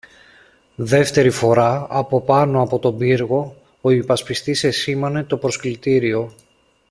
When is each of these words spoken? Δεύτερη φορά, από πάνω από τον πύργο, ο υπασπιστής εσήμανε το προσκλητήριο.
Δεύτερη 0.75 1.29
φορά, 1.29 1.87
από 1.89 2.21
πάνω 2.21 2.61
από 2.61 2.79
τον 2.79 2.97
πύργο, 2.97 3.55
ο 3.81 3.89
υπασπιστής 3.89 4.63
εσήμανε 4.63 5.23
το 5.23 5.37
προσκλητήριο. 5.37 6.33